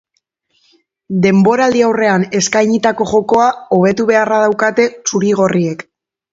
Denboraldiaurrean 1.25 2.25
eskainitako 2.41 3.09
jokoa 3.13 3.53
hobetu 3.79 4.11
beharra 4.11 4.43
daukate 4.49 4.91
zuri-gorriek. 5.07 5.89